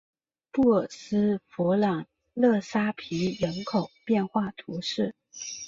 [0.51, 5.13] 布尔斯弗朗勒沙皮人口变化图示